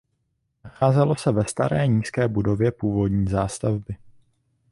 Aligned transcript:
Nacházelo 0.63 1.15
se 1.15 1.31
ve 1.31 1.45
staré 1.47 1.87
nízké 1.87 2.27
budově 2.27 2.71
původní 2.71 3.25
zástavby. 3.27 3.97